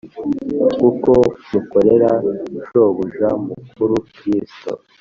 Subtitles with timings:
[0.79, 1.11] kuko
[1.51, 2.11] mukorera
[2.65, 4.71] Shobuja mukuru Kristo